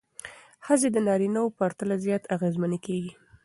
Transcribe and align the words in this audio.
ښځې 0.65 0.89
د 0.91 0.97
نارینه 1.07 1.39
وو 1.41 1.55
پرتله 1.59 1.95
زیات 2.05 2.23
اغېزمنې 2.35 2.79
کېږي. 2.85 3.13